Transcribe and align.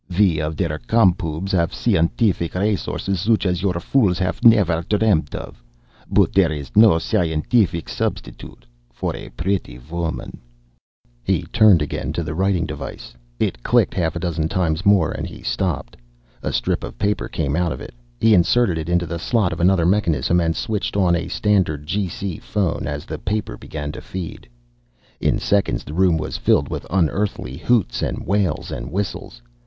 We 0.09 0.39
of 0.39 0.55
der 0.55 0.79
Com 0.87 1.13
Pubs 1.13 1.51
haff 1.51 1.71
scientific 1.71 2.55
resources 2.55 3.19
such 3.19 3.45
as 3.45 3.61
your 3.61 3.79
fools 3.79 4.17
haff 4.17 4.43
nefer 4.43 4.81
dreamed 4.89 5.35
of, 5.35 5.61
but 6.09 6.33
there 6.33 6.51
is 6.51 6.75
no 6.75 6.97
scientific 6.97 7.87
substitute 7.87 8.65
for 8.91 9.15
a 9.15 9.29
pretty 9.29 9.77
woman." 9.77 10.39
He 11.23 11.43
turned 11.43 11.83
again 11.83 12.13
to 12.13 12.23
the 12.23 12.33
writing 12.33 12.65
device. 12.65 13.13
It 13.39 13.61
clicked 13.61 13.93
half 13.93 14.15
a 14.15 14.19
dozen 14.19 14.49
times 14.49 14.87
more, 14.87 15.11
and 15.11 15.27
he 15.27 15.43
stopped. 15.43 15.95
A 16.41 16.51
strip 16.51 16.83
of 16.83 16.97
paper 16.97 17.27
came 17.27 17.55
out 17.55 17.71
of 17.71 17.79
it. 17.79 17.93
He 18.19 18.33
inserted 18.33 18.79
it 18.79 18.89
into 18.89 19.05
the 19.05 19.19
slot 19.19 19.53
of 19.53 19.59
another 19.59 19.85
mechanism 19.85 20.39
and 20.41 20.55
switched 20.55 20.97
on 20.97 21.15
a 21.15 21.27
standard 21.27 21.85
G.C. 21.85 22.39
phone 22.39 22.87
as 22.87 23.05
the 23.05 23.19
paper 23.19 23.55
began 23.55 23.91
to 23.91 24.01
feed. 24.01 24.49
In 25.19 25.37
seconds 25.37 25.83
the 25.83 25.93
room 25.93 26.17
was 26.17 26.37
filled 26.37 26.69
with 26.69 26.87
unearthly 26.89 27.55
hoots 27.55 28.01
and 28.01 28.25
wails 28.25 28.71
and 28.71 28.91
whistles. 28.91 29.43